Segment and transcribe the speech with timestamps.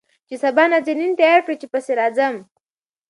[0.27, 2.35] چې سبا نازنين تيار کړي چې پسې راځم.